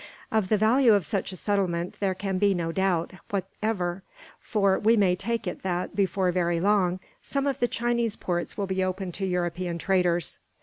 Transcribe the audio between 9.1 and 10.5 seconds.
to European traders."